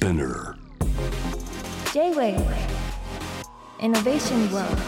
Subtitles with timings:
[0.00, 0.56] Spinner.
[1.92, 2.40] J-Wave
[3.80, 4.78] Innovation World.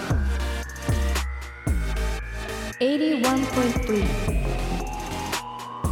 [2.80, 4.06] 81.3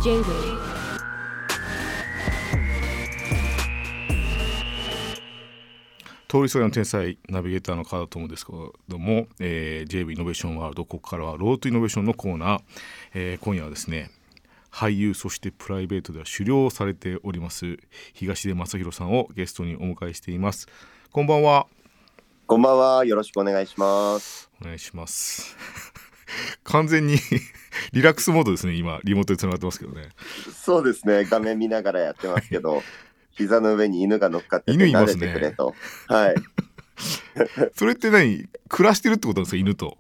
[0.02, 0.80] J-Wave
[6.28, 8.52] 通りすがりの天才ナビゲーターの川田智ですけ
[8.88, 12.60] ども、えー、JV イノベーションワールドここからはロートイノベーションのコーナー、
[13.12, 14.10] えー、今夜はですね
[14.70, 17.78] 俳優そしてプライベートでは狩猟をされております
[18.12, 20.68] 東出正弘さんをゲストにお迎えしています
[21.12, 21.66] こんばんは
[22.46, 23.04] こんばんは。
[23.04, 24.50] よろしくお願いします。
[24.60, 25.56] お願いします
[26.64, 27.16] 完全に
[27.92, 30.08] リラックスモードですね今リモートでつながってますけどね
[30.56, 31.24] そうですね。
[31.26, 32.82] 画面見ながらやってますけど、
[33.30, 35.74] 膝の上に犬が乗っかってて撫で犬いますねてくれと。
[36.08, 36.34] はい。
[37.74, 38.48] それって何？
[38.68, 39.56] 暮らしてるってことなんですか？
[39.56, 39.98] 犬と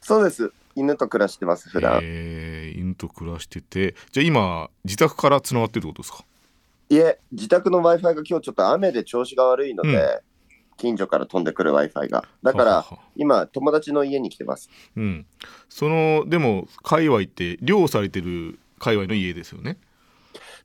[0.00, 0.52] そうです。
[0.80, 2.00] 犬と暮らしてます、普段。
[2.02, 6.24] えー、犬と暮らしててじゃあ今自宅からつながってるってことですか？
[6.88, 10.08] いえ、自宅の Wi-Fi が今日ちょっと雨で調子が悪いので、うん
[10.76, 12.24] 近所から飛んでくる Wi-Fi が。
[12.42, 14.70] だから、今、友達の家に来てます。
[14.96, 15.26] うん、
[15.68, 19.76] そのでも界隈って漁をされてる界隈の家ですよね？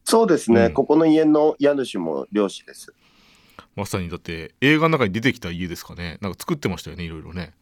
[0.06, 0.68] そうですね。
[0.68, 2.94] うんここの家の家主も漁師です。
[3.76, 6.18] まさにだって映画の中に出てきた家ですかね？
[6.22, 7.54] なんか作ってましたよねいろいろね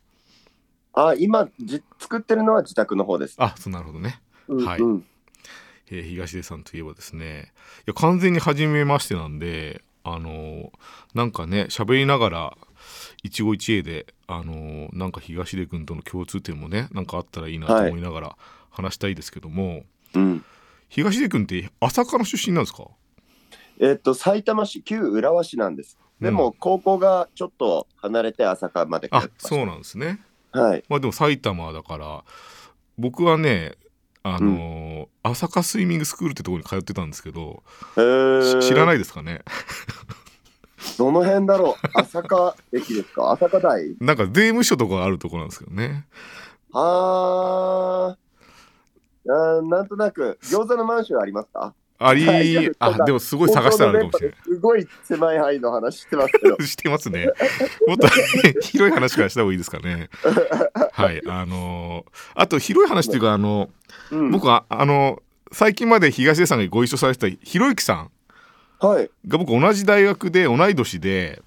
[0.94, 3.36] あ、今じ、作ってるのは自宅の方です。
[3.38, 5.06] あそうなるほどね、はいうんうん
[5.92, 10.70] えー東出さんといえばですねいや完全に初めましてなんであのー
[11.14, 12.58] なんかね喋りながら
[13.22, 18.38] 一期一会であのーなんか東出君との共通点もねなんかあったらいいなと思いながら
[18.70, 19.84] 話したいですけども、
[20.16, 20.44] うん。
[20.90, 22.86] 東出君って朝霞の出身なんですか？
[23.80, 25.98] えっと、埼玉市旧浦和市なんです。
[26.22, 29.48] でも、うん高校がちょっと離れて朝霞まで通ってあ。
[29.48, 30.22] そうなんですね
[30.54, 30.84] はい。
[30.88, 32.24] まあでも埼玉だから
[32.98, 33.76] 僕はね
[34.24, 37.64] あのー朝霞スイミングスクールってところに通ってたんですけど、
[37.96, 39.42] えー、し知らないですかね？
[40.98, 41.88] どの辺だろう？
[41.94, 43.32] 朝霞駅ですか？
[43.32, 43.96] 朝霞台？
[44.02, 46.06] なんか税務署とかあるところなんですけどね。
[46.74, 49.32] あー。
[49.32, 51.74] あーなんとなく餃子のマンションありますか？
[52.00, 54.38] ありあでもすごい探したらあるかもしれない。
[54.44, 57.30] すごい狭い範囲の話してますけど してますね。
[57.88, 58.08] もっと
[58.62, 60.10] 広い話からした方がいいですかね。
[60.92, 63.70] はいあのーあと広い話っていうかあの
[64.12, 64.32] うん。
[64.32, 65.22] 僕はあの
[65.52, 68.12] 最近まで東出さんがご一緒されてたひろゆきさん
[68.80, 69.10] はい。
[69.28, 71.42] が僕同じ大学で同い年で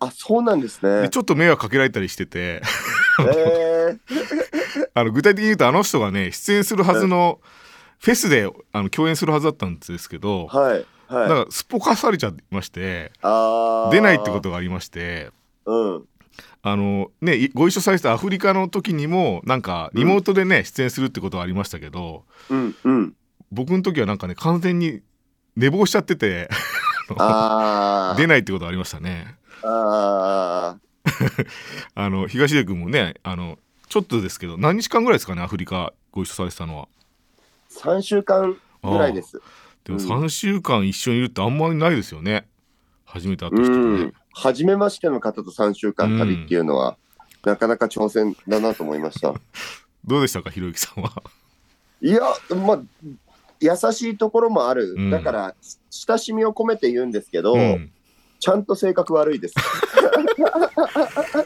[0.00, 1.02] あそうなんですね。
[1.02, 2.60] でちょっと迷惑かけられたりしてて。
[3.20, 3.98] えー、
[4.92, 7.40] あの具体的に言うとあの人がね出演するはずの
[7.98, 11.28] フェスであの共演するはずだったんですけど、はいはい。
[11.28, 15.30] なんかすっぽかされちゃいまして出ないってことがありまして
[15.66, 16.04] うん。
[16.62, 23.14] あのねいご一緒されてたアフリカの時にもなんかリモートでね、出演するってことがありましたけどうんうん。
[23.52, 25.00] 僕の時はなんかね完全に
[25.56, 26.48] 寝坊しちゃってて
[27.08, 29.36] 出ないってことがありましたね。
[29.62, 30.76] あ
[31.94, 36.88] あの東出君もねあのちょっとですけど何日間ぐらいですかねアフリカご一緒されてたのは。
[37.74, 39.40] ー3週間ぐらいです
[39.84, 42.46] でもうん3週間一緒にいるってあんまりないですよね
[43.04, 44.14] 初めて会ったう人とねん。
[44.32, 46.96] 初めましての方と3週間旅っていうのは、
[47.44, 49.32] なかなか挑戦だなと思いました。
[50.04, 51.12] どうでしたかひろゆきさんは？
[52.02, 52.20] いや、
[52.66, 52.82] まあ、
[53.60, 54.94] 優しいところもある。
[54.98, 55.54] うんだから、
[55.90, 57.92] 親しみを込めて言うんですけど、うん、
[58.40, 59.54] ちゃんと性格悪いです。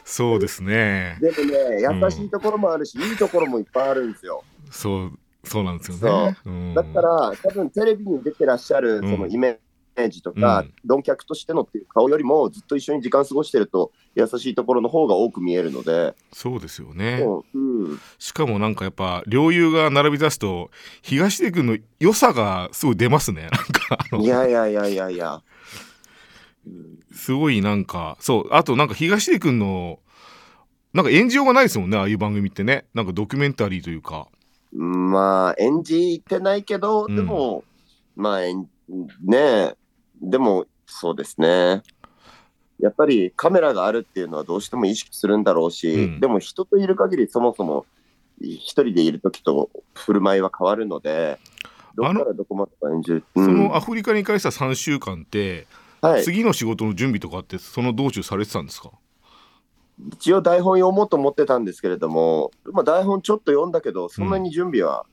[0.04, 4.42] そうですねでもね、優しいところもあるし、いいところもいっぱいあるんですよ。
[4.70, 6.36] そうそうなんですよね。
[6.44, 17.24] うんだから、多分テレビに出てらっしゃるうんそのイメージとか、うん論客としてのっていう顔よりも、ずっと一緒に時間過ごしてると、優しいところの方が多く見えるので、そうですよね。
[17.54, 20.70] うんうん、しかもなんかやっぱ両友が並び出すと
[21.02, 23.42] 東出君の良さがすごい出ますね。
[23.48, 25.42] なんかあのいやいやいやいやいや。
[26.66, 29.98] うんすごいなんかそうあとなんか東出君の
[30.92, 34.28] なんか演じようがないですもんねああいう番組ってねなんかドキュメンタリーというか。
[34.72, 37.16] まあ、演じてないけど、うん。
[37.16, 37.64] でも、
[38.16, 38.68] まあ、演
[39.22, 39.76] ねえ、
[40.20, 41.82] でも、そうですね。
[42.80, 46.20] やっぱりカメラがあるっていうのはどうしても意識するんだろうし、うん。
[46.20, 47.86] でも人といる限りそもそも
[48.40, 51.38] 一人でいる時と振る舞いは変わるので、
[51.96, 53.24] どこからどこまでか演じる。
[53.34, 53.68] そうん。
[53.68, 55.66] のアフリカに帰した3週間って、
[56.00, 58.92] はい、次の仕事の準備とかってその道中されてたんですか？
[60.12, 65.04] 一応台本読もうと思ってたんですけれども、まあ、台本ちょっと読んだけど、そんなに準備は、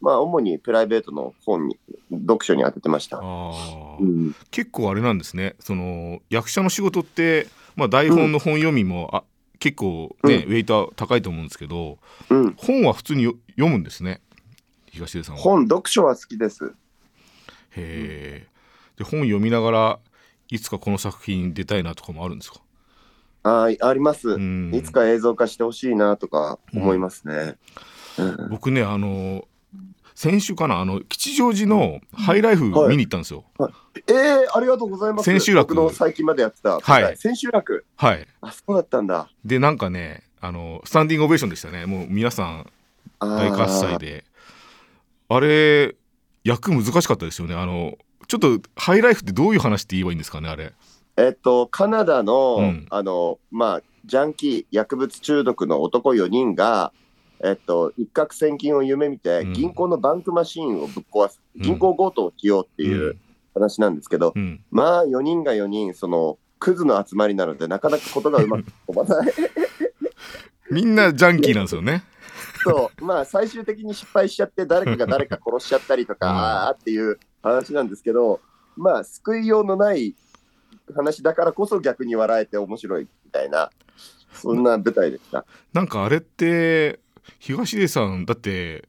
[0.00, 1.78] まあ、主にプライベートの本に、
[2.10, 3.18] 読書に当ててました。
[3.18, 4.34] うん。
[4.50, 5.54] 結構あれなんですね。
[5.60, 7.46] その役者の仕事って、
[7.76, 9.24] まあ、台本の本読みも、あ
[9.58, 10.52] 結構ね、うん。
[10.52, 11.98] ウェイトは高いと思うんですけど
[12.28, 14.20] うん、本は普通によ読むんですね。
[14.86, 15.40] 東出さんは。
[15.40, 16.66] 本、読書は好きです。
[16.66, 16.72] へ
[17.76, 18.46] え
[18.96, 19.98] で本読みながら
[20.48, 22.60] いつかこの作品に出たいなとかもあるんですか？
[23.46, 24.74] ああります、うん。
[24.74, 27.54] いつか映像化してほしいなとか思いますね。
[28.18, 28.48] うん。
[28.50, 29.46] 僕ねあの
[30.16, 32.88] 先週かなあの吉祥寺のハイライフはい。
[32.90, 33.44] 見に行ったんですよ。
[34.08, 35.24] えー、ありがとうございます。
[35.24, 35.74] 千秋楽。
[35.74, 36.80] 僕の最近までやってた。
[36.80, 37.16] はい。
[37.16, 37.84] 千秋楽。
[37.96, 38.26] はい。
[38.40, 39.28] あ、そうだったんだ。
[39.44, 41.86] でなんかねあのスタンディングオベーションでしたね。
[41.86, 42.70] もう皆さん
[43.20, 44.24] 大喝采で。
[45.28, 45.94] あれ
[46.42, 47.54] 役難しかったですよね。
[47.54, 47.96] あの
[48.26, 50.72] ちょっとハイライフってどういう話って言えばいいんですかねあれ
[51.16, 52.86] えっと、カナダの、うん。
[52.90, 56.92] あの、まあ、ジャンキー、薬物中毒の男4人が、
[57.42, 59.52] えっと、一攫千金を夢見て、うん。
[59.52, 61.62] 銀行のバンクマシーンをぶっ壊す、うん。
[61.62, 63.16] 銀行強盗をしようっていう
[63.54, 64.62] 話なんですけど、うん。
[64.70, 69.32] まあ、4人が4人、その、クズの集まりなので、なかなかことがうまくいかない。
[70.70, 72.04] みんなジャンキーなんですよね。
[72.62, 76.36] そう、まあ、最終的に失敗しちゃって、誰かが誰か殺しちゃったりとか、 うん。
[76.36, 78.40] ああっていう話なんですけど、
[78.76, 80.14] まあ、救いようのない
[80.94, 83.70] 話だからこそ逆に笑えて面白いみたいな、
[84.32, 85.44] そんな舞台でした。
[85.72, 87.00] なんかあれって
[87.38, 88.84] 東出さんだって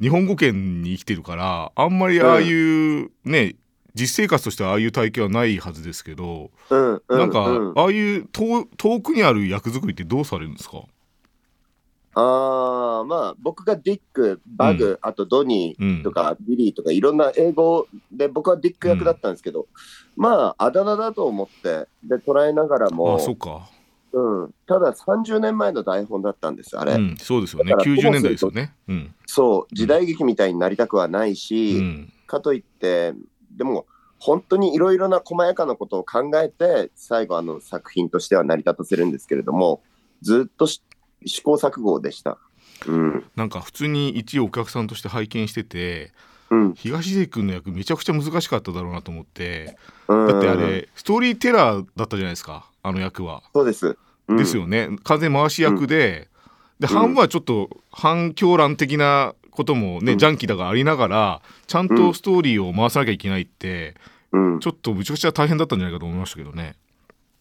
[0.00, 3.54] 日本語圏に生きてるからあんまりああいうね、
[3.94, 10.82] 実生活としてはああいう体験はないはずですけど、うん、うん、なんか、うんああいう遠遠くにある役作りってどうされるんですか？
[12.14, 15.88] ああ、まあ、僕がディック、バグ、あとドニうん。
[16.00, 19.66] ーとか、ビリーとか、いろんな英語で、僕はディック役だったんですけど、
[20.16, 23.70] まあ、あだ名だと思って、で、捉えながらもあ、そうか、
[24.12, 26.92] うん、ただ30年前の台本だったんです、あれ。
[26.92, 27.70] うん、そうですよね。
[27.70, 28.74] だから90年代ですよね。
[28.88, 32.12] うん、そう、時代劇みたいになりたくはないし、うん。
[32.26, 33.14] かといって、
[33.56, 33.86] でも、
[34.18, 39.82] 本当にいろいろな細やかなことを考えて、最後、あの作品としては成り立たせるんですけれども、
[40.20, 40.82] ずっとし
[41.26, 42.38] 試行錯誤でした。
[42.86, 43.24] うん。
[43.36, 46.12] なんか普通に一お客さんとして拝見してて
[46.50, 46.74] うん。
[46.74, 49.76] 東出君の役めちゃくちゃ難しかっただろうなと思って
[50.08, 53.42] うんだってあれストーリーテラーだったじゃないですかあの役は。
[53.54, 53.96] そうです。
[54.28, 54.56] うんです。
[54.56, 56.28] よね完全回し役で、
[56.80, 63.94] でうん半分はちょっと反狂乱的なこともね、うんジャンキーだがありながらちゃんとストーリーを回さなきゃいけないって、
[64.32, 64.60] うん。
[64.60, 66.76] ちょっとむちゃくちゃ大変だったんじゃないかと思いましたけどね。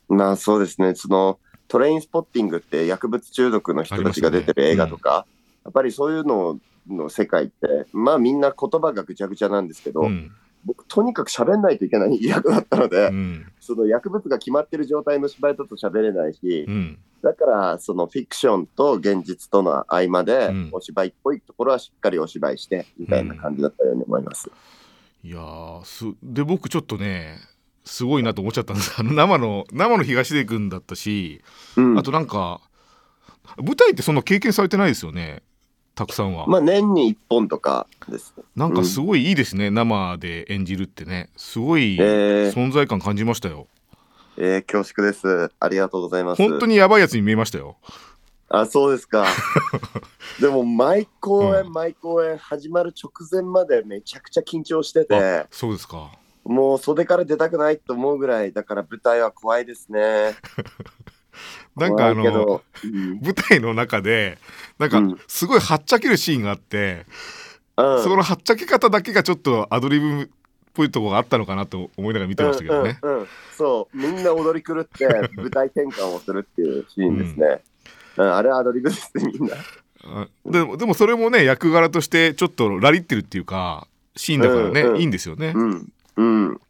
[0.09, 1.39] まあそうですね、その
[1.71, 5.25] トレインスポッティングって薬物中毒の人たちが出てる映画とか、
[5.63, 10.31] やっぱりそういうのの世界って、まあみんな言葉がぐちゃぐちゃなんですけど、うん。
[10.65, 13.45] 僕、とにかく喋んないといけない役だったので、うん。
[13.61, 16.97] その薬物が決まってる状態の芝居だと喋れないし、うん。
[17.23, 20.69] だからそのフィクションと現実との合間で、うん。
[20.73, 24.51] お芝居っぽいところはしっかりお芝居してみたいな感じだったように思います。
[25.23, 27.37] いやーすで僕ちょっとね
[27.83, 28.93] すごいなと思っちゃったんです。
[28.99, 31.41] あの生の生の東出君だったし、
[31.75, 31.97] うん。
[31.97, 32.61] あとなんか
[33.57, 35.43] 舞台ってそんな経験されてないですよね。
[35.93, 38.33] たくさんは、まあ年に1本とかです。
[38.55, 41.29] なんかすごいいいですね、生で演じるってね。
[41.35, 42.53] すごいえー。
[42.53, 43.67] 存在感感じましたよ、
[44.37, 45.51] えー恐縮です。
[45.59, 46.41] ありがとうございます。
[46.41, 47.77] 本当にやばいやつに見えましたよ。
[48.53, 49.25] あ、そうですか。
[50.39, 51.73] でも、毎公演、うん。
[51.73, 56.11] 毎公演、始まる直前までめちゃくちゃ緊張してて、そうですか
[56.43, 60.35] もう袖から出たくないと思うぐらい、だから舞台は怖いですね。
[61.75, 64.37] なんかあのうん舞台の中で
[64.77, 67.05] なんかうんすごいはっちゃけるシーンがあって、
[67.77, 70.27] うんそのはっちゃけ方だけがちょっとアドリブっ
[70.73, 73.27] ぽいところがあったのかなと思いながら見てましたけどね、うんうんうん
[73.57, 77.45] そう、みんな踊り狂って舞台転換をするっていうシーンですね。
[77.45, 77.61] うん
[78.17, 79.55] あれはアドリブですね、みんな。
[80.03, 85.93] あでもでもそれもね役柄としてちょっとラリってるっていうかシーンだからね、うんうんいいんですよね、いうん。
[86.17, 86.61] うん。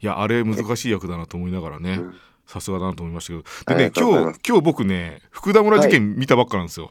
[0.00, 2.14] やあれ難しい役だなと思いながらねうん。
[2.46, 3.78] さすがだなと思いましたけど。
[3.78, 6.90] でね今日今日僕ね福田村事件見たばっかなんですよ、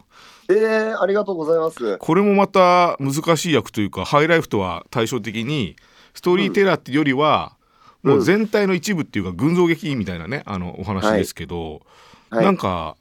[0.50, 1.98] えー、ありがとうございます。
[2.00, 5.76] これもまた難しい役というかハイライフとは対照的に
[6.16, 7.56] ストーリーテラーっていうよりは、
[8.04, 8.12] うん。
[8.14, 11.82] もう全体の一部っていうか群像劇みたいなねあのお話ですけど、
[12.32, 12.46] はい。
[12.46, 12.98] なんか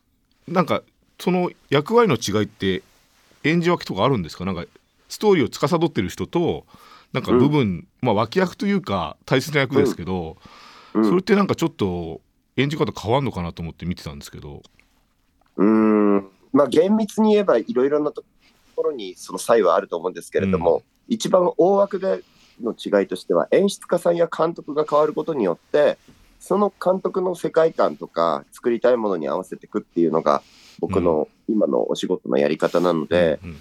[0.46, 0.82] なんか
[1.18, 2.82] その役割の違いって
[3.44, 4.44] 演じ分けとかあるんですか？
[4.44, 4.66] なんか
[5.08, 6.66] ストーリーを司ってる人と
[7.12, 10.36] なんか部分、まあ脇役というか大切な役ですけど、
[10.94, 11.04] うん。
[11.04, 12.20] それってなんかちょっと
[12.56, 14.62] 演じ方変わんのかなと思って見てたんですけど。
[15.56, 16.28] うーん。
[16.52, 18.24] まあ厳密に言えばいろいろなと
[18.76, 20.82] ころにその差異はあると思うんですけれども、うん。
[21.08, 22.22] 一番大枠で
[22.60, 25.98] の違いとしては演出家さんや監督が変わることによって
[26.38, 30.42] その監督の世界観とか作りたいものに合わせていくっていうのが
[30.78, 33.56] 僕の今のお仕事のやり方なので、うん。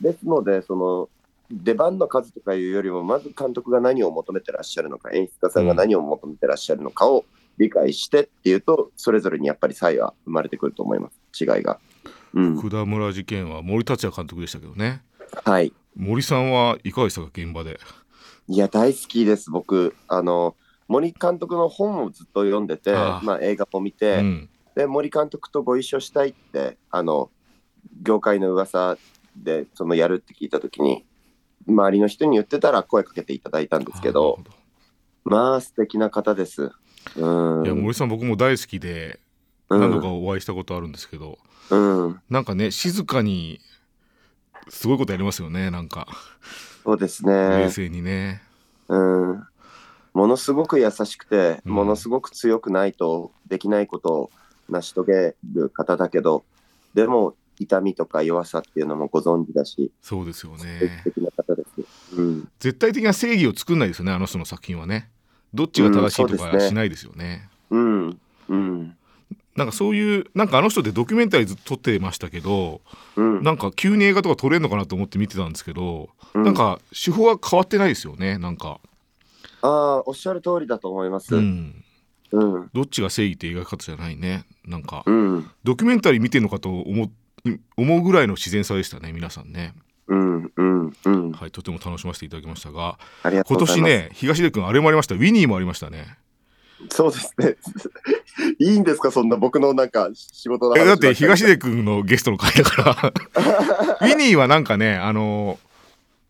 [0.00, 1.08] ですのでその
[1.50, 7.24] 出番の数とかいうよりもまず監督が何を求めてらっしゃるのか演出家さんが何を求めてらっしゃるのかを
[7.58, 11.20] 理解してっていうとそれぞれにやっぱり差異は生まれてくると思います。
[11.40, 11.78] 違いが。
[12.34, 15.02] うん、福田村事件は森達也監督でしたけどね。
[15.44, 15.72] はい。
[15.94, 17.78] 森さんはいかがでしたか現場で？
[18.48, 19.50] いや大好きです。
[19.50, 20.54] 僕あの
[20.88, 24.48] 森監督の本をずっと読んでて、あーまあ、映画も見て、うん。
[24.74, 27.30] で森監督とご一緒したいってあの
[28.02, 28.98] 業界の噂
[29.34, 31.06] でそのやるって聞いた時に
[31.66, 34.50] 周りの人に言ってたら声かけていただいたんですけどあ
[35.24, 36.70] まあ素敵な方です。
[37.16, 37.64] うん。
[37.64, 39.18] いや森さん僕も大好きで
[39.68, 39.80] うん。
[39.80, 41.38] 何度かお会いしたことあるんですけど、
[41.70, 43.60] うん、なんかね静かに
[44.68, 46.06] すごいことやりますよねなんか。
[46.84, 48.42] そうです冷ね、静にね。
[48.88, 49.44] うん。
[50.14, 51.72] ものすごく優しくて、うん。
[51.72, 54.30] ものすごく強くないとできないことを
[54.68, 56.44] 成し遂げる方だけど、
[56.94, 61.02] でも痛みとか弱さっていうのもご存知だし、そうですよ素ね。
[61.04, 62.16] 敵な方です。
[62.16, 65.10] うん、絶対的な正義を作んないですよねあの人の作品はね。
[65.54, 67.48] どっちが正しいとかしないですよね。
[67.70, 68.96] うん、うん、
[69.56, 72.80] なんかそういうなんかあの人ってドキュメンタリーずっと撮ってましたけど
[73.16, 73.42] うん。
[73.42, 78.78] なんか急に映画とか撮れるのかなと思って見てたんですけど、うんなんか手法は変わってないですよねなんか、
[79.62, 81.34] ああ、おっしゃる通りだと思います。
[81.34, 81.84] ううん、ん、
[82.32, 87.10] うん、どっちが正義って描き方じゃないねなんか、うん、ドキュメンタリー見てるのかと思う
[87.76, 89.74] 思うぐらいの自然さでしたね皆さんね
[90.08, 91.32] うん、うん、うん。
[91.32, 93.42] はいとても楽しませていただきましたが今。
[93.44, 96.18] 年ね東出君あれもありましたウィニーもありましたね
[96.90, 97.56] そうですね。
[98.60, 103.12] いいんですか、そんな僕のなんか仕事だって東出君のゲストの回だから
[104.06, 105.58] ウィニーはなんかねあの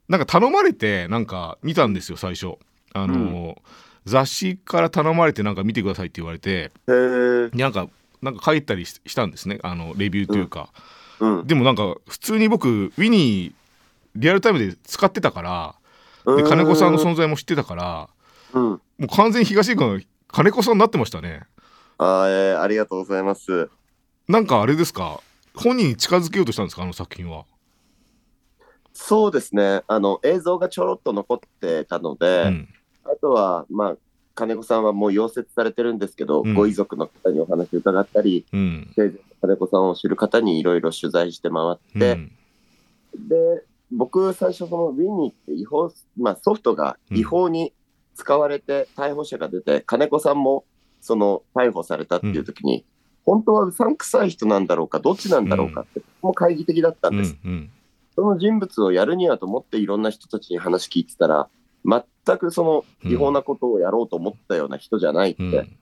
[0.08, 2.54] なんか頼まれてなんか見たんですよ最初
[2.92, 3.60] あの、
[4.04, 6.72] 雑誌から頼まれてなんか見てくださいって言われて。
[6.86, 7.88] なんか
[8.22, 10.66] なんか書いたりししたんですねあのレビューというか、うん。
[11.46, 13.52] でもなんか普通に僕ウィニー
[14.16, 15.74] リアルタイムで使ってたから
[16.36, 18.08] で金子さんの存在も知ってたから
[18.52, 18.62] うん。
[18.62, 21.42] もう完全に東出君が金子さんになってましたね
[21.98, 23.70] あーえーありがとうございます。
[24.28, 25.20] なんかあれですか？
[25.54, 26.82] 本人に近づけようとしたんですか？
[26.82, 27.44] あの作品は。
[28.92, 29.82] そうですね。
[29.86, 32.68] あの、映像がちょろっと残ってたので、うん
[33.04, 33.96] あとは、まあ、
[34.34, 42.32] 金子さんはもう溶接されてるんですけど、うんご遺族の方にお話を伺ったり、うん生前の金子さんを知る方にいろいろ取材して回うって、ん。
[43.28, 47.72] で、僕、最初、そのウィニーって違法、まあ、ソフトが違法に
[48.14, 50.64] 使われて逮捕者が出て、金子さんも
[51.00, 52.84] その逮捕されたっていう時に、
[53.24, 57.32] 本当はうさんくさい人なんだろうか、どっちなんだろうかって、も懐疑的だったんうです。
[57.32, 57.70] んうん。
[58.14, 61.48] その人物をやるにはと思っていろんな人たちに話聞いてたら、
[61.84, 65.76] 全くその違法なことをやろうと思ったような人じゃないってうん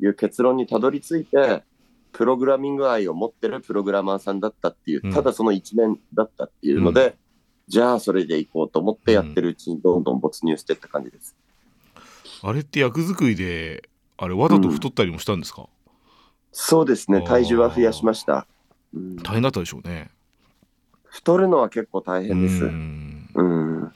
[0.00, 1.64] いう結論にたどり着いて、
[2.12, 7.16] プログラミング愛を持ってるプログラマーさんだったっていううん、ただその一面だったっていうので、う
[7.68, 11.36] じゃあそれでいこうと思ってやってるうちにどんどん没入していった感じです。
[12.42, 15.68] あれって役作りであれわざと太ったりもしたんですか、
[16.52, 18.46] そうですね、体重は増やしました。
[18.94, 20.10] うん大変だったでしょうね。
[21.04, 22.64] 太るのは結構大変です。
[22.64, 23.92] ううんん。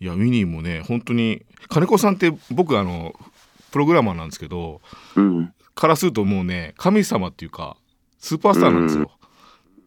[0.00, 3.14] いやウィニーもね本当に金子さんって僕あの
[3.70, 4.80] プログラマーなんですけど
[5.16, 5.54] うん。
[5.74, 7.76] からするともうね神様っていうか
[8.18, 9.10] スーパースターなんですよ。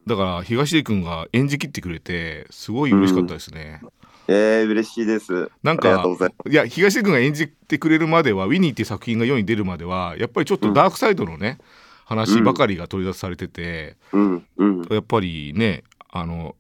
[0.07, 3.81] だから東出君が演じきってくれてすごい嬉しかったですね。
[4.27, 5.49] えー、嬉しいです。
[5.63, 6.03] なんか
[6.49, 11.59] いや東出君が演じてくれるまでは「ウィニー」っていう作品が世に出るまではやっぱりちょっとダークサイドのね、
[12.05, 14.17] 話ばかりが取り出されてて、す。
[14.17, 14.45] うん。
[14.57, 14.81] うん。
[14.89, 16.55] やっぱりねあの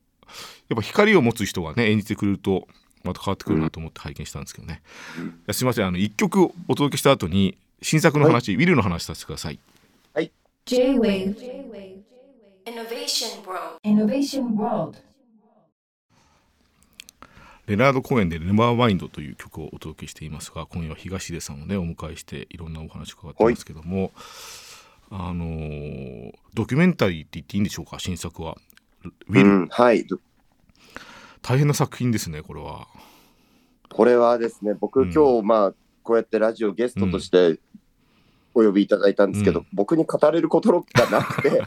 [0.69, 2.67] やっぱ光を持つ人がね演じてくれると
[3.03, 4.81] また変わってくるなと思って拝見したんですけどね、
[5.19, 9.59] うんいやすいませんあの1曲お届けした後に新作の話、ウィルの話させてください。
[10.65, 11.35] J-Wave
[12.65, 14.97] Innovation World Innovation World
[17.67, 24.11] レナード公演で「ネバーマインド」という曲をお届けしていますが今夜は東出さんをねお迎えしていろんなお話を伺ってますけども、
[25.11, 28.57] あのードキュメンタリーって言っていいんでしょうか新作は。
[29.27, 29.67] ウィル、うん。
[29.67, 30.07] はい。
[31.43, 32.87] 大変な作品ですねこれは。
[33.91, 35.13] これはですね、僕、うん。
[35.13, 35.73] 今日、まあ、
[36.05, 37.59] こうやってラジオゲストとして
[38.53, 39.65] お呼びいただいたんですけど、うん。
[39.73, 41.63] 僕に語れることがなくて、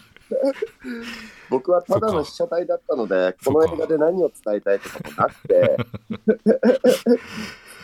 [1.50, 5.76] 僕はただの被写体だったので、この映画で何を伝えたいとかもなくて、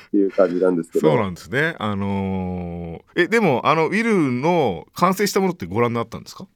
[0.07, 1.75] っていう感じなんですけど、そうなんですね。
[1.79, 6.47] あのーえでもあのウィルの完成したものってご覧になったんですか？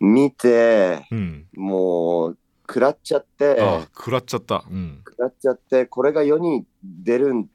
[0.00, 1.46] 見て、うん。
[1.54, 4.64] もう、食らっちゃって、あ食らっちゃった。
[4.70, 5.02] うん。
[5.06, 7.48] 食らっちゃって、これが世に出るん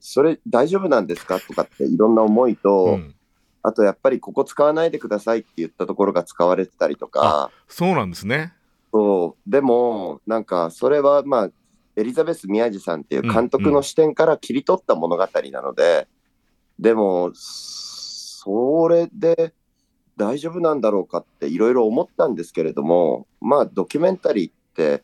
[0.00, 1.40] それ大丈夫なんですか？
[1.40, 3.14] とかっていろんな思いと、うん。
[3.62, 8.52] あとやっぱりここ使わないでくださいって言ったところが使われてたりとか、そうなんですね。
[8.92, 9.50] そう。
[9.50, 11.50] でもなんかそれはまあ
[11.96, 16.06] エリザベス宮治さんっていう監督の視点から切り取った物語なので、
[16.78, 19.52] でもそれで
[20.16, 25.02] 大丈夫なんだろうかっていろいろ思ったんですけれどもまあドキュメンタリーって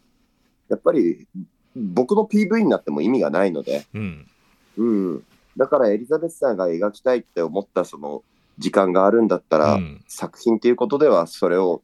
[0.68, 1.26] やっぱり
[1.74, 4.28] 僕の PV になっても意味がないので、うん
[4.76, 5.24] うん、
[5.56, 8.22] だからエリザベスさんが描きたいって思ったその
[8.58, 11.82] 時間があるんだったら、うん作品っていうことではそれを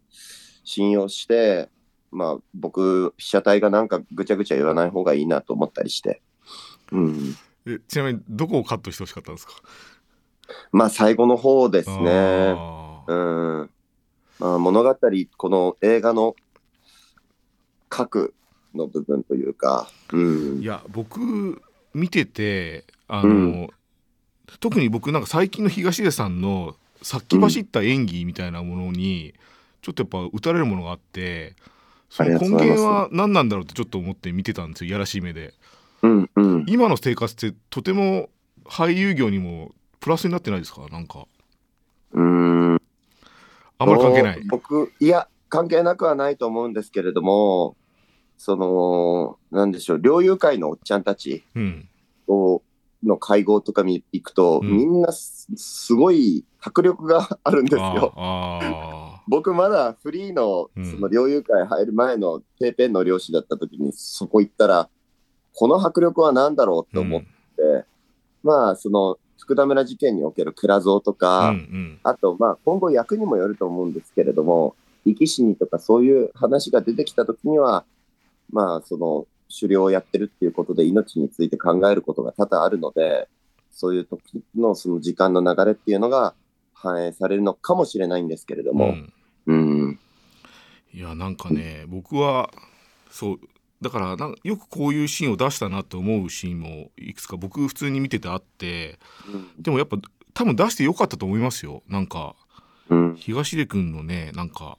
[0.64, 1.70] 信用して、
[2.10, 6.20] まあ僕、被写体がなんかぐちゃぐちゃ言わない方がいいなと思ったりして。
[6.92, 7.34] うん。
[7.66, 9.52] えちなみにどこをカットしてほしかったんですか？
[10.72, 12.56] まあ最後の方ですね。
[13.06, 13.70] うん。
[14.38, 14.96] まあ物語、
[15.36, 16.36] この映画の
[17.88, 18.34] 核
[18.74, 20.64] の部分というか、うんい。
[20.64, 21.60] や僕
[21.98, 23.68] 見ててあの、うん。
[24.60, 29.34] 特に僕なんか最近の東出さんの先走った演技みたいなものに、
[29.82, 31.54] ちょっとやっぱ打たれるものがあって
[32.10, 35.54] その根源は何なんだろうってちょっと思って見てたんですよいやらしい目で
[36.02, 36.64] うんうん。
[36.66, 38.30] 今の生活ってとても
[38.64, 40.86] 俳優業にもプラスになってないですか？
[40.90, 41.26] なんか。
[42.12, 42.74] うん。
[43.78, 44.42] あんまり関係ない。
[44.48, 47.76] 僕、いや、関係なくはないと思うんですけれども、
[48.38, 51.88] その、なんでしょう、猟友会のおっちゃんたちうん。
[52.28, 52.62] を
[53.04, 54.76] の会合とかに行くと、うん。
[54.76, 58.12] みんなすすごい迫力があるんですあよ。
[58.16, 60.90] あ僕まだフリーのうん。
[60.90, 64.88] その猟友会入る前のペーペンの漁師だった時にそこ行ったら、
[65.54, 67.26] この迫力は何だろうと思って、
[68.42, 71.98] まあその福田村事件における蔵蔵とうんか、うん。
[72.02, 77.84] あと、まあ、今後役にもよると思うんですけれども、生き死にとかそういう話が出てきたときには、
[78.50, 83.28] まあ、その、狩猟をやってるっていうことで命について考えることが多々あるので、
[83.70, 86.34] そういう時のその時間の流れっていうのが
[86.74, 89.12] 反映されるのかもしれないんですけれども、うん。
[89.46, 89.98] うん、
[90.92, 92.50] いやなんかね僕は
[93.10, 93.40] そう
[93.80, 98.98] だからなんよくこういうシーンを出したなと思うシーンもいくつか僕普通に見ててあって
[99.58, 99.96] でもやっぱ
[100.34, 101.82] 多分出してよかったと思いますよ。
[101.88, 102.36] なんか
[102.90, 104.78] うん、東出君のねなんか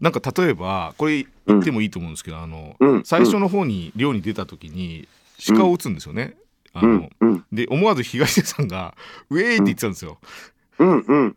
[0.00, 5.08] なんか例えばこれ言ってもいいと思うんですけど、あのうん、最初の方に漁に出た時に
[5.48, 6.36] 鹿を撃つんですよね。
[6.72, 7.10] あの
[7.50, 8.94] で思わず東出さんが
[9.30, 10.18] 「ウェーイ!」って言ってたんですよ。
[10.78, 11.36] うん、うん、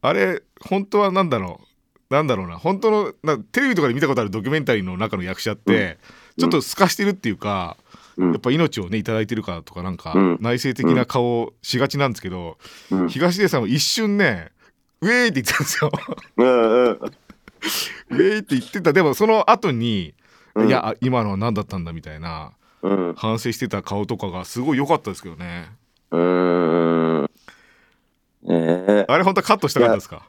[0.00, 5.98] あれ本当はなんだろうなんだろうな本当のなテレビとかで見たことあるドキュメンタリーの中の役者って、
[6.38, 6.42] うん。
[6.42, 7.76] ちょっと透かしてるっていうか、
[8.16, 8.30] うん。
[8.30, 10.38] やっぱ命をねいただいてるからとかなんか、うん。
[10.40, 12.58] 内省的な顔をしがちなんですけど、
[12.92, 14.52] うん、東出さんは一瞬ね
[15.02, 15.90] 「ウェーイ!」って言ってたんですよ。
[18.10, 18.92] うん、うん、ウェーイって言ってた。
[18.92, 20.14] でもその後に、
[20.54, 20.68] うん。
[20.68, 22.52] いやあ今のは何だったんだみたいな
[22.82, 25.70] うん、反省してた顔とかがすごい良かったですけどね。
[26.12, 27.30] うん、
[28.48, 29.04] ええ。
[29.08, 30.22] あれ本当はカットしたかったですか？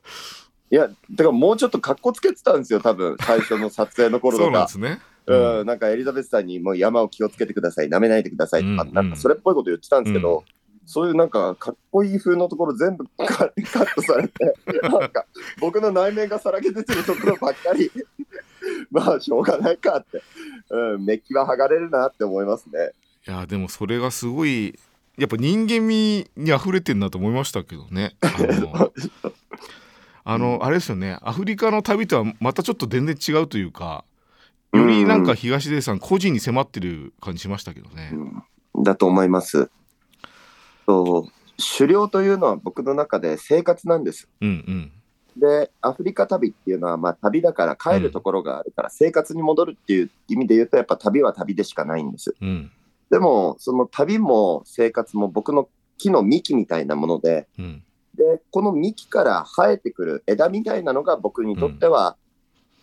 [0.72, 3.16] いや、だからもうちょっと格好つけてたんですよ、多分。
[3.20, 4.60] 最初の撮影の頃そうとか。
[4.60, 5.00] なんですね。
[5.28, 10.44] うん、なんかエリザベスさんにもう山を気をつけてください、舐めないでくださいとか、うんなんかそれっぽいこと言ってたんですけど、うん
[10.88, 15.26] そういうなんかかっこいい風のところ全部 カカットされて、なんか
[15.60, 17.92] 僕の内面がさらけ出てるところばっかり、
[18.90, 20.24] まあしょうがないかって、
[20.70, 22.92] うん、メッキは剥がれるなって思いますね。
[23.28, 24.80] いやでもそれがすごい
[25.18, 28.16] やっぱ人間味に溢れてんなと思いましたけどね。
[28.22, 28.94] あの
[30.24, 34.04] あのあれですよねアフリカの旅とはまたちょっと全然違うというか
[34.74, 38.12] よりなんか東出さん個人に迫ってる感じしましたけどね。
[38.14, 38.44] うん
[38.84, 39.70] だと思います。
[40.88, 41.32] そう
[41.80, 44.28] 狩猟というのは僕の中で生活なんです。
[44.42, 44.92] うんうん
[45.40, 52.34] で、アフリカ旅っていうのは、まあ、旅だから帰るところがあるから、生活に戻るっていう意味で言うと、やっぱ旅は旅でしかないんです。
[52.42, 52.72] うん
[53.10, 57.84] でも、その旅も生活も僕の木の幹みたいなもので、うん
[58.16, 62.18] で、この幹から生えてくる枝みたいなのが僕にとっては、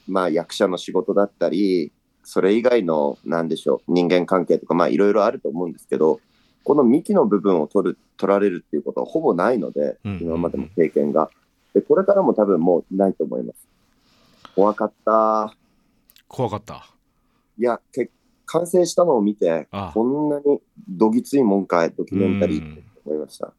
[0.07, 6.21] まあ、役者の仕事だったり、それ以外の、なんでしょう、人間関係とか、まあ、いろいろあると思うんですけど、
[6.65, 11.31] この幹の部分を取る、取られるっていうことはほぼないので、うん今までの経験が。
[11.75, 13.69] で、これからも多分もうないと思います。
[14.55, 15.55] 怖かった。
[16.27, 16.91] 怖かった。
[17.59, 18.11] いや、け
[18.47, 23.53] 完成したのを見て、あこんなにどぎついもんかい、ドキュメンタリーってうん思いました。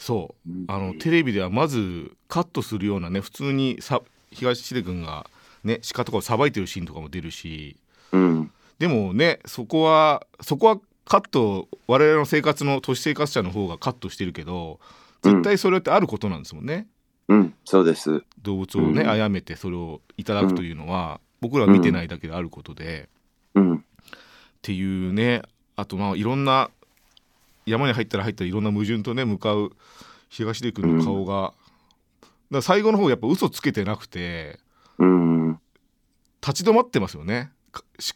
[0.00, 5.26] そうあのテレビではまずカットするようなね普通にさ東出君が
[5.62, 7.76] ね鹿とかをさばいてるシーンとかも出るし
[8.12, 8.50] うん。
[8.78, 14.78] でもねそこはそこはカット我々の生活の都市生活者の方がカットしてるけど
[15.22, 16.86] 絶対それってあることなんですもんね、
[17.28, 18.22] うん、そうです。
[18.42, 23.08] 動物をねうん殺めてそれをいただくというのは、僕らは見てないだけであることで、
[23.54, 23.76] うん。
[23.76, 23.80] っ
[24.62, 25.42] ていうね
[25.76, 26.70] あとまあいろんな
[27.66, 29.72] 山に入ったら入ったらいろんな矛盾とね向かう
[30.28, 31.56] 東出君の顔が、だか
[32.50, 34.58] ら最後の方やっぱ嘘つけてなくて
[34.98, 35.60] うん。
[36.46, 37.50] 立ち止まってますよね。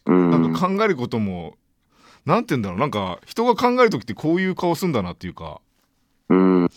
[0.05, 1.55] なんか考えることも
[2.25, 5.61] なんて言うんだろうなんか人が考える時ってこういう顔すんだなっていうか
[6.29, 6.69] うん。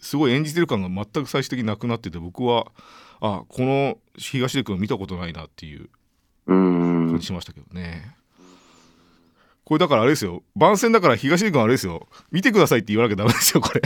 [0.00, 2.66] すごい演じてる感が全く最終的になくなってて僕は
[3.20, 5.88] あこの東出君見たことないなっていう
[6.46, 7.26] うん感じ。
[7.26, 8.16] しましたけどね。
[9.64, 13.80] これだからあれですよ番宣だから東出君あれですよ見てくださいって言わなきゃダメですよこれ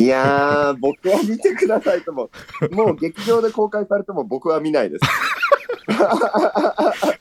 [0.00, 2.28] いやー、僕は見てくださいとも、
[2.72, 5.04] もう劇場で公開されても僕は見ないです。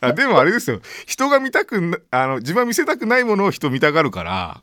[0.01, 0.79] あでもあれですよ。
[1.05, 4.61] 人が見たくなあの自分は見せたくないものを人見たがるから。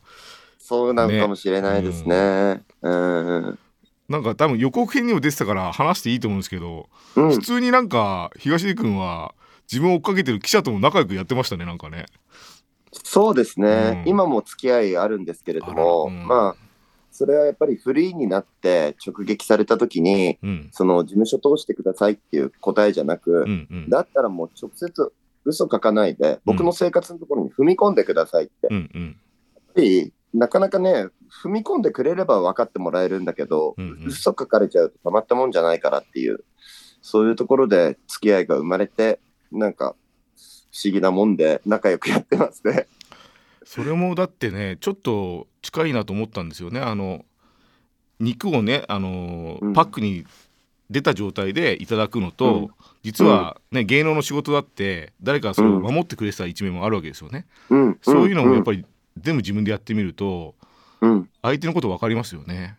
[0.58, 2.62] そうなのかもしれないですね。
[2.82, 3.58] うん。
[4.08, 7.30] なんか多分予告編にも出てたから話していいと思うんですけど、うん。
[7.30, 9.34] 普通になんか東出君は
[9.70, 12.06] 自分を追っかけてる記者とも仲良くやってましたねなんかね。
[13.04, 14.10] そうですね、うん。
[14.10, 16.26] 今も付き合いあるんですけれども、うん。
[16.26, 16.62] まあ、
[17.22, 25.12] それはやっぱりフリーになって直撃されたときに、うんその事務所通してくださいっていう答えじゃなく、うんうんだったらもう直接
[25.44, 28.66] 嘘書かないで、僕の生活のところに踏み込んでくださいって。
[28.68, 29.16] やっうんうん
[29.72, 31.11] ぱりなかなかね、
[31.44, 36.42] 踏み込んでくれれば分かってもらえるんだけど、うんうん嘘書かれちゃうとたまったもんじゃないからっていう、
[37.02, 39.20] そういうところで付き合いが生まれて、
[39.52, 39.94] なんか
[40.72, 42.88] 不思議なもんで仲良くやってますね。
[43.64, 46.81] それもだってねちょっと近いなと思ったんですよね。
[46.81, 47.25] あの
[48.20, 49.72] 肉をねあの、うん。
[49.72, 50.25] パックに
[50.90, 52.68] 出た状態でいただくのと、うん。
[53.03, 58.85] 実はね、芸能の仕事だって誰かそれを守ってくれてた一面もあるわけですよね、うん、そういうのもやっり、ぱり
[59.18, 60.55] 全部自分でやってみると
[61.03, 62.79] うん、相手のこと分かりますよね。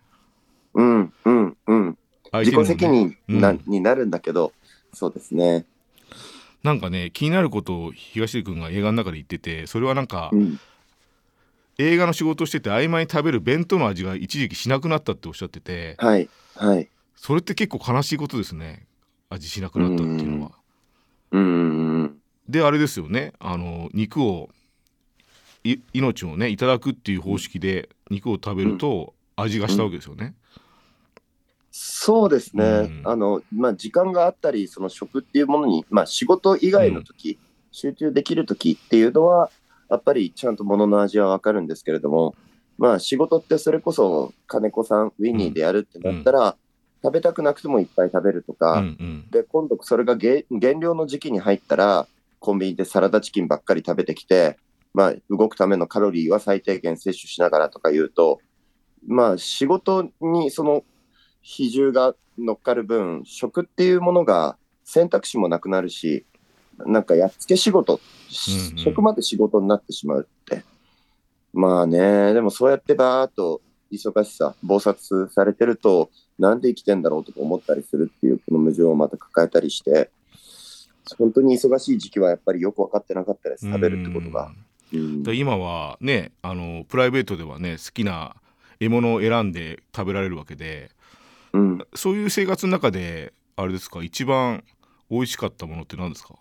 [0.73, 1.89] うん、うん、うん。
[1.89, 1.97] ね。
[2.39, 3.61] 自己責任な、うん。
[3.67, 4.53] になるんだけど、
[4.93, 5.65] そうですね。
[6.63, 10.59] なんかね気になることを東出君が映画の中で言っててそれはなんか、うん、
[11.77, 16.89] 映画の仕事をしてて合間に食べる弁当の味が一時期しなくなったっておっしゃっててはい、はい。
[17.15, 18.85] それって結構悲しいことですね
[19.29, 20.51] 味しなくなったっていうのは。
[21.31, 24.49] うん、うん、であれですよねあの肉を
[25.63, 30.35] い命をねいただくっていう方式で肉を食べると味がしたわけですよね。
[31.75, 32.63] そうですね。
[32.63, 37.39] うんあの、まあ、時間があったり、その食っていうものに、まあ、仕事以外の時、
[37.71, 39.49] 集中できる時っていうのは、
[39.93, 42.35] やっぱりちゃんと物の味はわかるんですけれども、
[42.79, 46.57] まあ、仕事ってそれこそ金子さん、ウィニーでやるってなったら、
[47.03, 49.27] 食べたくなくてもいっぱい食べるとうか、んうん。
[49.29, 52.07] で、今度それが減減量の時期に入ったら、
[52.39, 54.57] コンビニでサラダチキンばっかり食べてきて、
[54.95, 58.39] まあ、動くためのカロリーは最低限摂取しながらとか言うと、
[59.05, 60.83] まあ、仕事にその
[61.41, 66.25] 比重が乗っかる分、食っていうものが選択肢もなくなるし、
[66.85, 68.77] なんかやっつけ仕事、うんうん。
[68.77, 70.63] 食まで仕事になってしまうって。
[71.53, 76.09] まあね、でもそうやってバーっと忙しさ、忙殺されてると、
[76.39, 80.09] なんで生きてんだろうとか思ったりするっていう、この矛盾をまた抱えたりして、
[81.17, 84.51] 本当に忙しい時期はやっぱりよく分かってなかったです、食べるってことが。
[84.93, 85.23] うん。
[85.23, 88.35] で今はねあのプライベートではね好きな
[88.79, 90.91] 獲物を選んで食べられるわけで
[91.53, 94.63] うん、そういう生活の中であれですか一番
[95.09, 96.35] 美味しかったものって何ですか？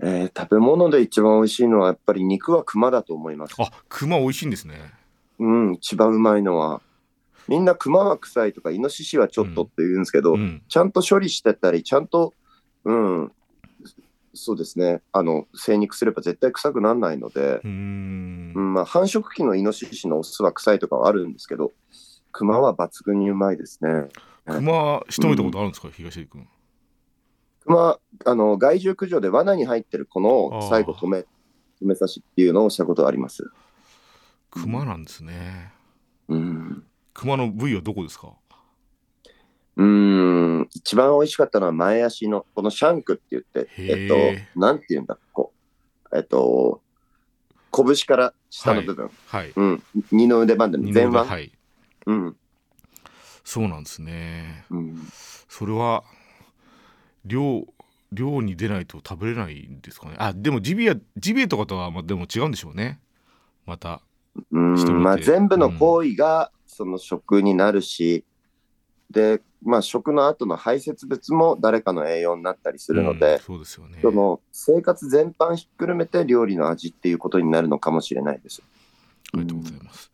[0.00, 3.54] えー食べ物で一番美味しいのはやっぱり肉は熊だと思います。
[3.58, 4.92] あ熊美味しいんですね。
[5.38, 6.82] うん、一番うまいのは。
[7.48, 12.34] みんな熊は臭いとか、イノシシはちょっとって言うんですけど、うんちゃんと処理してたり、ちゃんと、
[12.84, 13.32] うん、
[14.34, 21.72] そうですね、あの、精肉すれば絶対臭くならないので、うーんうんまあ、繁殖期のイノシシのオスは臭いとかはあるんですけど、
[22.32, 24.08] 熊は抜群にうまいですね。
[24.46, 26.46] 熊仕留めたことあるんですか、東出君。
[27.66, 31.26] 熊、あの、害獣駆除で罠に入ってる子の最後止め、止
[31.82, 33.50] め刺しっていうのをしたことあります。
[34.50, 35.72] 熊なんですね。
[36.28, 36.84] うん。
[37.12, 38.32] 熊の部位はどこですか？
[39.76, 39.84] うー
[40.60, 45.52] ん、一番美味しかったのは前足の、このシャンクって言って、えっと、なんて言うんだ、こ
[46.10, 46.80] う、えっと、
[47.72, 49.52] 拳から下の部分、はい。
[49.54, 51.52] うん、二の腕までの前腕、はい。
[52.06, 52.36] うん、
[53.44, 54.64] そうなんですね。
[54.70, 54.96] うん、
[55.48, 56.04] それは
[57.26, 57.66] 量
[58.12, 60.14] 量に出ないと食べれないんですかね。
[60.18, 63.00] あでもジビエジビエとかとはまあでも違うんでしょうね。
[63.66, 64.00] また。
[64.52, 68.24] うんまあ、全部の行為がその食になるし、
[69.10, 73.98] で、まあ、食の後の排泄物も誰かの栄養になったりするのうんで、そうですよね。
[74.02, 78.62] その生活全般ひっくるめて料理の味っていうことになるのかもしれないです。
[79.32, 80.10] ありがとうございます。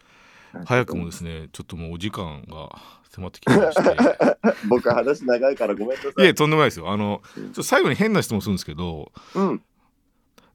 [0.55, 2.79] うん早くもですね、ちょっともうお時間が
[3.11, 3.97] 迫ってきてまして。
[4.69, 6.23] 僕話長いからごめんなさい。
[6.23, 6.91] いやとんでもないですよ。
[6.91, 9.63] あのうんちょっと最後に変な質問するんですけど、うん。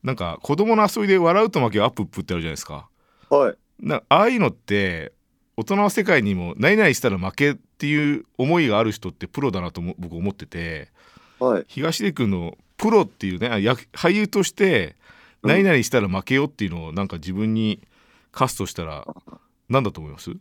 [0.03, 2.89] なんか子供の遊びで笑うと負けアップップってあるじゃないですか。
[3.29, 3.57] はい。
[3.79, 5.13] なああいうのって
[5.55, 10.89] 大人の世界にも何々したら負けっていう思いがある人ってプロだなとも僕思ってて
[11.39, 11.65] はい。
[11.67, 14.95] 東出君のプロっていうね俳優として
[15.41, 17.81] うん何々したら負けよっていうのをなんか自分に
[18.31, 19.05] 課すとしたら
[19.69, 20.31] 何だと思います？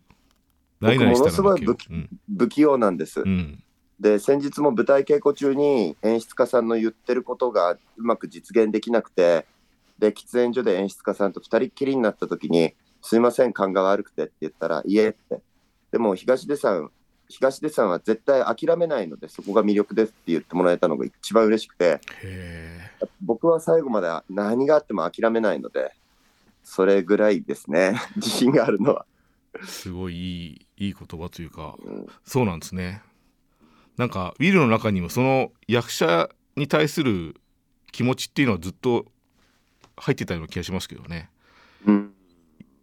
[0.80, 1.56] 何々したら負け？
[1.56, 2.08] よものすごいうん。
[2.38, 3.20] 不器用なんです。
[3.20, 3.62] うん。
[3.98, 9.46] で、先日も舞台稽古中に演出家さんの言ってることがうまく実現できなくて、
[9.98, 15.40] で喫煙所で演出家さんと2人っきりになった時に「すいません勘が悪くて」って言ったら「いえ」って。
[15.90, 16.90] でも東出さん
[17.28, 22.00] 東出さんは絶対諦めないのでそこが魅力ですって言ってもらえたのが一番嬉しくて。
[23.20, 25.92] 僕は最後まで何があっても諦めないので
[26.62, 27.98] それぐらいですね。
[28.16, 29.06] 自信があるのは
[29.64, 33.02] すごいいいいい言葉というか、うん、そうなんですね。
[33.96, 37.36] なんかウィルの中にもその役者に対する
[37.92, 39.06] 気持ちっていうのはずっと
[39.96, 41.30] 入ってたような気がしますけどね、
[41.86, 42.12] うん、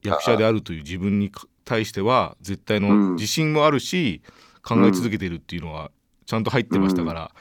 [0.04, 1.32] 役者であるという自分に
[1.66, 4.22] 対しては絶対の自信もあるし、
[4.64, 5.92] 考え続けてるっていうのは
[6.26, 7.32] ちゃんと入ってましたから、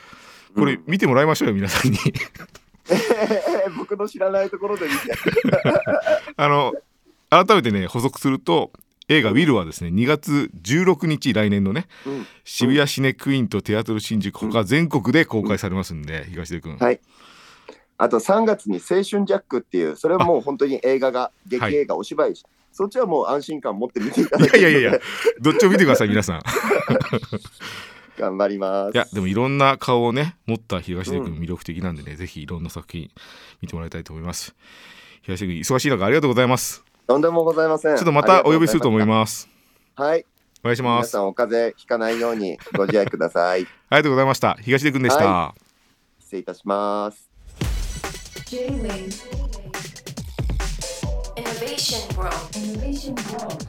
[0.54, 1.98] これ見てもらいましょうよ皆さんに。
[3.78, 5.12] 僕の知らないところで見て。
[6.36, 6.72] あの
[7.30, 8.72] 改めてね補足すると
[9.08, 16.76] 映画「ウィル」はですね2月16日来年のね、うん、渋谷シネクイーンとテアトル新宿他全国で公開されますんで、東出君。
[16.76, 17.00] はい。
[17.98, 22.34] あと3月に「青春ジャック」っていうそれはもう本当に映画が劇映画、お芝居
[22.72, 24.98] そっちはもう安心感持って見ていただけいやいやいや
[25.40, 26.42] どっちを見てください皆さん。
[28.18, 28.94] 頑張ります。
[28.94, 33.10] いやでもいろんな顔をね持った東出君魅力的なんでね、うん、ぜひいろんな作品
[33.60, 34.54] 見てもらいたいと思います。
[35.22, 37.96] 東出君忙しい中ありがとうございますとんでもございません。
[37.96, 39.48] ちょっとまたお呼びすると思います。
[39.94, 40.24] はい。
[40.62, 41.06] お願いします。
[41.06, 43.62] 皆さんお風邪ひかないようにご自愛ください。
[43.62, 44.54] ありがとうございました。
[44.60, 47.28] 東出君でした、はい、失礼いたします。
[51.34, 52.32] Innovation World.
[52.54, 53.66] Innovation World.